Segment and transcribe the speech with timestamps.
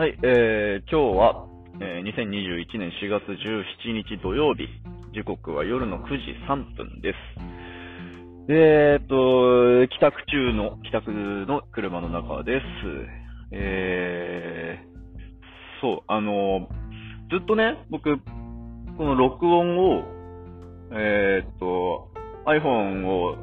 [0.00, 1.46] はい、えー、今日は、
[1.78, 4.66] えー、2021年4月17日土曜日、
[5.12, 6.16] 時刻は夜の9時
[6.48, 7.16] 3分です。
[8.48, 12.64] えーっと、帰宅中の、帰宅の車の中です。
[13.52, 16.70] えー、そう、あの、
[17.30, 18.16] ずっとね、僕、
[18.96, 20.04] この録音を、
[20.92, 22.08] えーっと、
[22.46, 23.36] iPhone を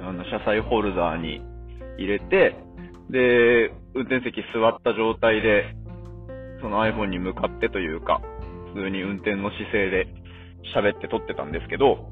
[0.00, 1.40] あの車載ホルダーに
[1.98, 2.56] 入れて、
[3.10, 5.76] で、運転席座った状態で、
[6.60, 8.20] その iPhone に向かってというか、
[8.74, 10.06] 普通に運転の姿勢で
[10.74, 12.10] 喋って撮ってたんですけど、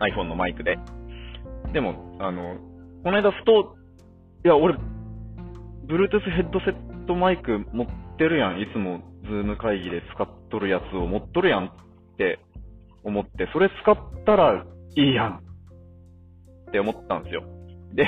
[0.00, 0.78] iPhone のマイクで。
[1.72, 2.56] でも、あの、
[3.02, 3.76] この間ふと、
[4.44, 4.74] いや、俺、
[5.86, 7.86] Bluetooth ヘッドセットマイク持っ
[8.18, 8.60] てるやん。
[8.60, 11.70] いつも、ズーム会議で使っとるやつを持っとるやんっ
[12.18, 12.40] て
[13.04, 14.64] 思って、それ使ったら
[14.96, 15.42] いいやん
[16.68, 17.44] って思ったんですよ。
[17.94, 18.04] で、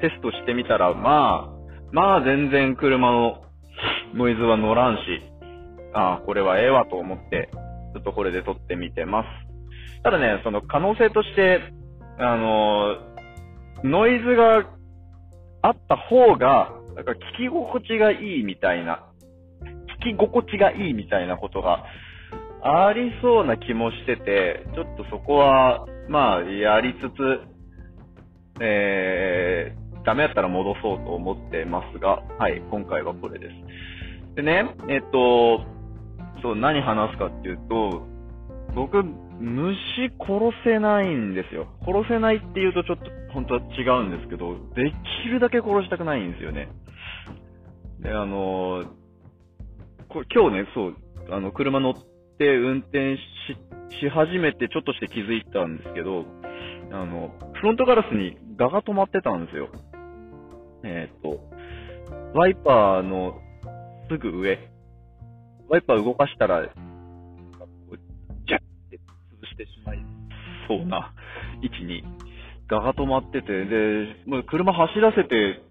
[0.00, 1.56] テストしてみたら、まあ、
[1.92, 3.45] まあ全然車の
[4.16, 5.00] ノイズは乗らんし、
[5.92, 7.50] ああ、これはええわと思って、
[7.94, 9.28] ちょっとこれで撮ってみてます。
[10.02, 11.60] ただね、その可能性として、
[12.18, 12.96] あの、
[13.84, 14.64] ノイズが
[15.60, 19.04] あった方が、なんか聞き心地がいいみたいな、
[20.00, 21.84] 聞き心地がいいみたいなことが
[22.62, 33.52] ありそうな気もしてて、ちょっとそこは、まあ、やりつつ、えー、ダメやったら戻そうと思ってますが、はい、今回はこれです。
[34.36, 35.64] でね、えっと、
[36.42, 38.06] そう、何話すかっていうと、
[38.74, 41.66] 僕、虫殺せないんですよ。
[41.80, 44.92] 殺せないって言うとちょっと本当は違うんですけど、で
[45.24, 46.68] きるだけ殺したくないんですよね。
[48.00, 48.84] で、あの、
[50.10, 50.96] これ今日ね、そう、
[51.30, 51.94] あの、車乗っ
[52.38, 53.20] て運転し、
[54.00, 56.26] し始めてちょっとして気づいたんですけど、
[56.92, 59.68] あの、フロントガラスにガが止まってたんですよ。
[60.84, 61.40] えっ、と、
[62.34, 63.40] ワイパーの
[64.08, 64.58] すぐ上。
[65.68, 66.72] ワイパー動かしたら、こ
[67.90, 67.96] う
[68.46, 70.04] ジャッって潰してしまい
[70.68, 71.12] そうな
[71.62, 72.04] 位置に
[72.68, 75.62] ガが止まってて、で、もう車走らせて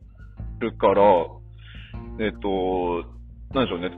[0.59, 1.03] るから、
[2.19, 3.03] えっ、と、
[3.53, 3.91] なんでしょうね。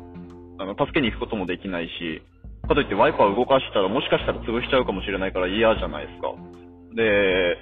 [0.60, 2.22] あの、助けに行くこともできないし、
[2.68, 6.34] かといってワイパー動かしたらもしかしたら潰しちゃうかもしれないから嫌じゃないですか。
[6.96, 7.58] で、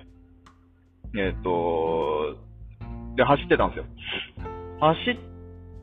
[1.17, 2.37] えっ、と、
[3.15, 3.85] で、走ってたんですよ。
[4.79, 5.17] 走っ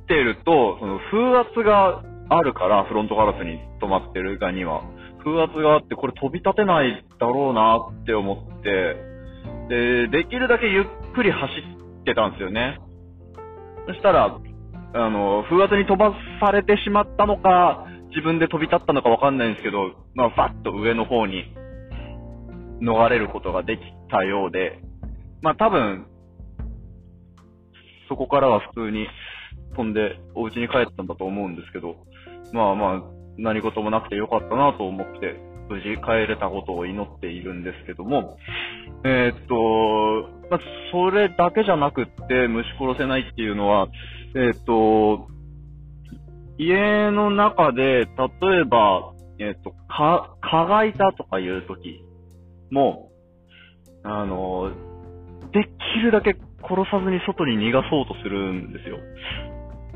[0.06, 4.82] てると、その風圧があるから、フロントガラスに止まってる側には。
[5.24, 8.96] 風圧があって、これ飛び立てないだろうなって思って、
[9.68, 11.52] で、できるだけゆっくり走
[12.00, 12.78] ってたんですよね。
[13.86, 14.38] そしたら、
[14.94, 21.44] あの、風圧に飛ばされてしまったのか、自分で飛び立ったのかわかんないんですけど、まあ、ファッと上の方に
[22.82, 24.80] 逃れることができたようで、
[25.40, 26.06] まあ多分、
[28.08, 29.06] そこからは普通に
[29.76, 31.96] 飛んでお家に帰ったんだと思うんですけど、
[32.52, 33.02] まあまあ、
[33.38, 38.36] 何事もなくてよかったなと思って、無事帰れたことを祈っているんですけども、
[39.04, 40.60] えーっと、まあ、
[40.92, 43.88] それだけじゃなくって虫殺せないっていうのは、
[44.34, 45.28] えーっと、
[46.58, 48.06] 家の中で、例
[48.60, 52.04] えば、えーっと、か、蚊がいたとかいう時
[52.70, 53.10] も、
[54.04, 54.72] あの、
[55.52, 58.98] できるだけ殺さずに外に逃がそうとするんですよ。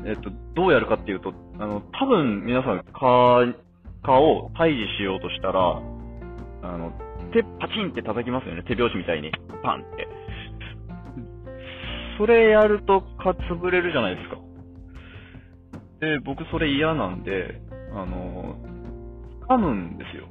[0.05, 3.55] えっと、どうやるかっていうと、あの、多分皆さん蚊、
[4.03, 5.81] 蚊を退治しようとしたら、
[6.63, 6.91] あの、
[7.33, 8.63] 手パチンって叩きますよね。
[8.63, 9.31] 手拍子みたいに。
[9.63, 10.07] パンって。
[12.17, 14.37] それやると蚊潰れるじゃないですか。
[15.99, 17.61] で、僕それ嫌なんで、
[17.93, 18.55] あの、
[19.47, 20.27] 噛むんですよ。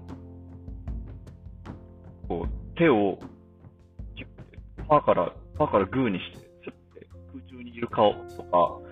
[2.29, 3.19] こう、手を、
[4.89, 8.86] パーから、パーからグーにして、ちょっと空中にいる顔とか、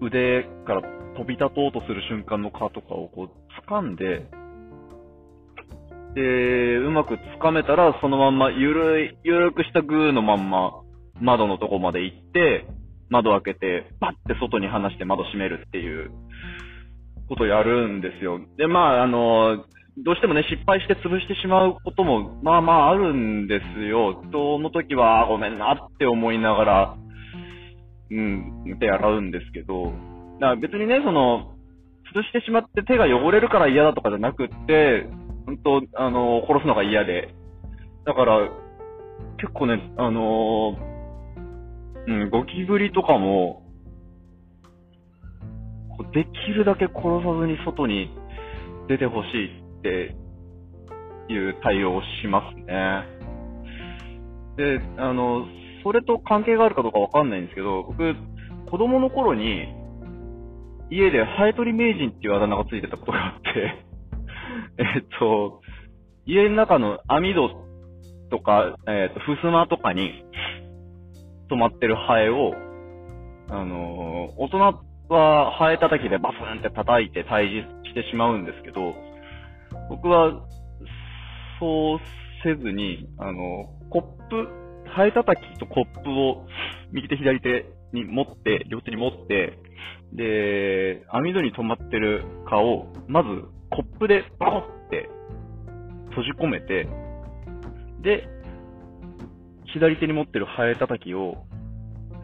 [0.00, 0.82] 腕から
[1.16, 4.26] 飛び立とうとする瞬間の顔とかをこう、掴んで、
[6.14, 10.72] で、うまく掴めたら、そのまんま、ゆるい、ゆるくしたグーのまんま、
[11.20, 12.66] 窓のとこまで行って、
[13.10, 16.10] 窓開けて、パッて外に離して窓閉めるっていう
[17.28, 18.40] ことをやるんですよ。
[18.56, 19.64] で、まあ、あの、
[20.04, 24.22] どうしてもね、失敗して潰してしまうことも、まあまああるんですよ。
[24.30, 26.96] その時は、ごめんなって思いながら、
[28.10, 29.94] うん、手洗うんですけど、だか
[30.40, 31.56] ら別にね、その、
[32.14, 35.06] 潰してしまって手が汚れるから嫌だとかじゃなくって、
[35.46, 37.34] 本当あの、殺すのが嫌で。
[38.04, 38.48] だから、
[39.38, 40.76] 結構ね、あの
[42.06, 43.62] うん、ゴキブリとかも、
[46.12, 48.10] できるだけ殺さずに外に
[48.88, 50.14] 出てほしいって
[51.28, 53.16] いう対応をしますね。
[54.56, 55.46] で、あの、
[55.86, 58.16] それと関係があるかどうかわかんないんですけど、僕、
[58.68, 59.68] 子供の頃に、
[60.90, 63.84] 家でハエ取り名人っていうあだ名がついてたことがあって、
[64.82, 65.60] えっと、
[66.24, 67.50] 家の中の網戸
[68.30, 70.24] とか、えっと、襖とかに
[71.48, 72.52] 止まってるハエを、
[73.50, 74.58] あのー大人
[75.08, 78.92] はハエ叩きでバスンって叩いて退治してしまうんですけど、
[79.88, 80.32] 僕は、
[81.60, 81.98] そう
[82.42, 86.46] せずに、あの、コップ、ハエ叩きとコップを
[86.92, 89.58] 右手左手に持って、両手に持って、
[90.12, 93.28] で、網戸に止まってる蚊を、まず
[93.70, 95.08] コップでバコって
[96.10, 96.88] 閉じ込めて、
[98.02, 98.28] で、
[99.72, 101.44] 左手に持ってるハエ叩きを、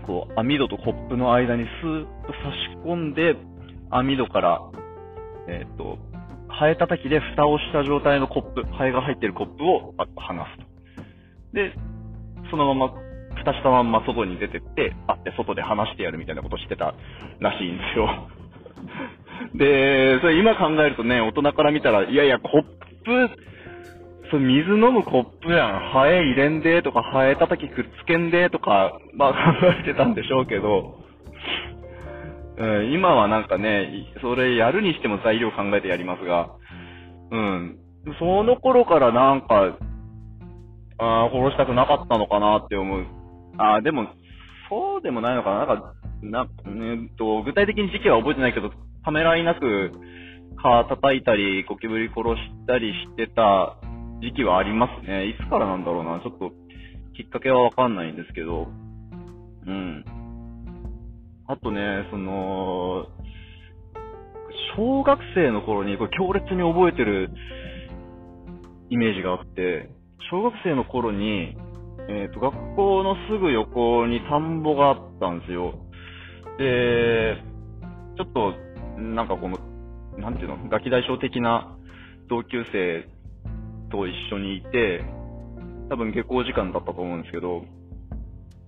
[0.07, 3.37] こう、網戸とコップの間にスーッと差し込んで、
[3.91, 4.61] 網戸から、
[5.49, 5.99] えっ、と、
[6.49, 10.73] ハエ叩きで蓋をした状態のコップ、ハエが入ってるコップをパッと離すと。
[11.53, 11.75] で、
[12.53, 12.95] そのまま、
[13.35, 16.95] 蓋したまんま外に出てって、あって外で離してやるみたいなことしてた
[17.41, 18.29] らしいんですよ。
[19.57, 22.63] で、それ今考えるとね、大人から見たら、いやいや、コッ
[23.05, 23.31] プ、
[24.31, 25.81] そ水飲むコップやん。
[25.93, 30.99] ハエ入れんでとか、ハエ叩きくっつけんでとか、まあ 考えてたんでしょうけど、
[32.59, 36.51] うん、今はなんかね、それやるにしても材料考えてやりますが、
[37.31, 37.79] うん。
[38.19, 39.79] その頃からなんか、
[40.99, 43.07] ああ、殺したくなかったのかなって思う。
[43.59, 44.09] ああ、でも、
[44.69, 48.71] そうでもないのかななんか、な、えっと、具体的に時期は覚えてないけど、
[49.05, 49.93] ためらいなく、
[50.57, 53.77] 蚊叩いたり、ゴキブリ殺したりしてた
[54.21, 55.29] 時期はありますね。
[55.29, 56.21] いつからなんだろうな。
[56.21, 56.53] ちょっと、
[57.17, 58.69] きっかけはわかんないんですけど。
[59.67, 60.05] うん。
[61.49, 63.07] あとね、その、
[64.77, 67.31] 小学生の頃にこれ強烈に覚えてる
[68.89, 69.91] イメージがあって、
[70.31, 71.57] 小学生の頃に、
[72.09, 75.75] えっ、と、学校のすぐ横に田んぼがあったんですよ。
[76.59, 77.37] で、
[78.17, 78.55] ちょっと、
[79.01, 79.59] なんかこの、
[80.19, 81.77] なんていうの、ガキ大将的な
[82.29, 83.09] 同級生
[83.91, 85.05] と一緒にいて、
[85.89, 87.63] 多分下校時間だったと思うんですけど、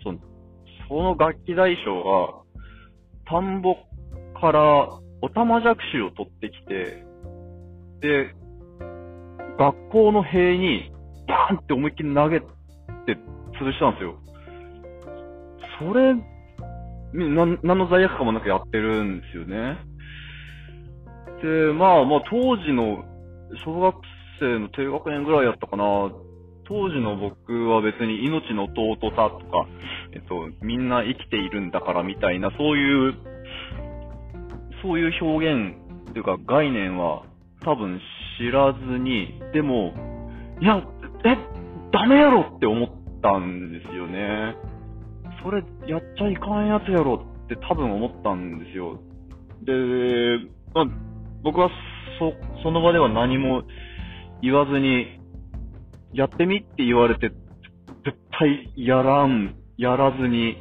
[0.02, 0.18] その、
[0.88, 2.44] その楽器大将が、
[3.26, 3.76] 田んぼ
[4.38, 4.88] から
[5.22, 7.04] おたまじゃくしを取ってきて、
[8.00, 8.34] で、
[9.58, 10.93] 学校の塀に、
[11.26, 12.46] バンって思いっきり投げて
[13.60, 14.18] 潰したんですよ。
[15.78, 19.78] それ、な、何の罪悪感もなくやってるんですよね。
[21.42, 23.04] で、まあまあ当時の
[23.64, 23.96] 小学
[24.40, 25.84] 生の低学年ぐらいやったかな。
[26.66, 29.66] 当時の僕は別に命の尊さとか、
[30.12, 33.14] えっと、みんな生きているんだからみたいな、そういう、
[34.82, 35.76] そういう表現
[36.10, 37.24] っていうか概念は
[37.64, 38.00] 多分
[38.38, 39.92] 知らずに、でも、
[40.60, 40.82] いや、
[41.24, 41.36] え、
[41.90, 42.88] ダメやろって思っ
[43.22, 44.56] たんですよね。
[45.42, 48.98] それやっちゃいかんやつやろって多分思ったんですよ。
[49.62, 49.72] で、
[50.74, 50.84] まあ、
[51.42, 51.70] 僕は
[52.18, 52.32] そ、
[52.62, 53.62] その場では何も
[54.42, 55.20] 言わずに、
[56.12, 57.30] やってみって言われて、
[58.04, 60.56] 絶対やらん、やらずに、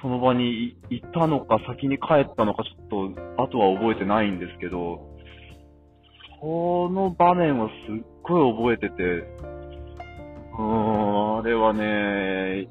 [0.00, 5.10] その場にいたのか先に帰ったのかちょっと、あとは覚えてないんですけど、
[6.40, 9.02] その場面はすっごい覚えてて、
[10.58, 12.68] うん、あれはね、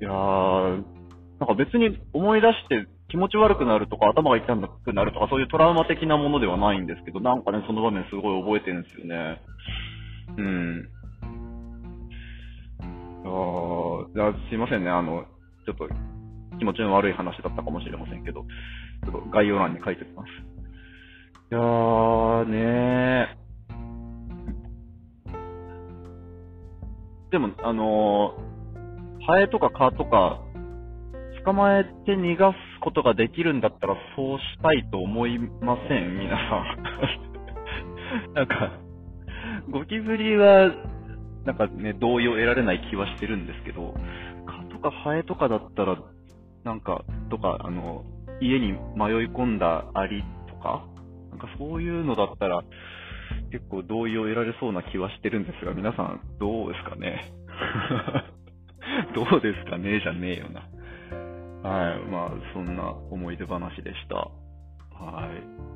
[0.00, 0.84] いやー、
[1.40, 9.40] なんか別に思い出して気持ち悪くなるとか頭が痛くなるとかそういうトラウマ的なものではないんですけど、なんかね、その場面すごい覚えてるんですよね。
[10.36, 10.88] うん。
[13.24, 15.24] あーいやすいませんね、あの、
[15.66, 15.88] ちょっと
[16.58, 18.42] 気持ちの悪い話だったかもしれませんけど、
[19.04, 20.28] ちょっと概要欄に書いておきます。
[21.50, 23.45] いやーねー。
[27.30, 30.40] でも、あのー、ハエとか蚊とか、
[31.44, 36.18] 捕まえて逃がすことができるんだったらそうしたいと思いません？
[36.18, 36.36] 皆さ
[38.30, 38.34] ん。
[38.34, 38.72] なんか、
[39.70, 40.72] ゴキブリは、
[41.44, 43.94] なんかね、同意を得られない気はしてるんですけど、
[44.46, 45.96] 蚊とかハエとかだったら、
[46.64, 48.04] なんか、とか、あの、
[48.40, 48.78] 家に迷い
[49.28, 50.84] 込んだアリとか、
[51.30, 52.62] なんかそういうのだったら、
[53.56, 57.24] 結構同意を得られそうな気はしてるんですが、皆さんどうですかね？
[59.16, 60.00] どうですかね？
[60.00, 60.60] じゃねえよな。
[61.68, 62.00] はい。
[62.10, 64.16] まあ、そんな思い出話でした。
[64.16, 65.75] はい。